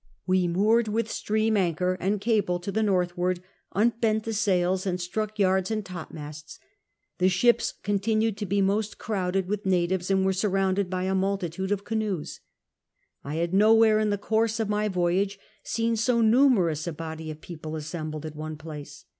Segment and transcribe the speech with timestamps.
[0.25, 3.39] We moored with stream anchor and cable to the northward,
[3.75, 6.57] nnlieiit the sails, and strinrk yards and topmasts.
[7.19, 11.69] The ships continued to l>e most crow<led with natives and were surrounded by a multitinle
[11.69, 12.39] of caru>es,
[13.23, 17.39] I had nowhere in the course of iny voyage seen so numerous a body of
[17.39, 19.05] people aasemblofl at one place.